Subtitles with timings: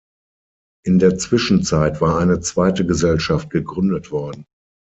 [0.83, 4.45] In der Zwischenzeit war eine zweite Gesellschaft gegründet worden.